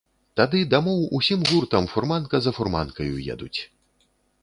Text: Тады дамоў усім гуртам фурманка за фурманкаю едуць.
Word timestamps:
Тады 0.39 0.61
дамоў 0.73 1.03
усім 1.19 1.45
гуртам 1.51 1.91
фурманка 1.93 2.35
за 2.47 2.51
фурманкаю 2.59 3.15
едуць. 3.37 3.55